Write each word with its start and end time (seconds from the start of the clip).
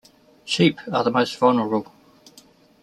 Sheep 0.45 0.79
are 0.91 1.03
the 1.03 1.11
most 1.11 1.37
vulnerable. 1.37 1.91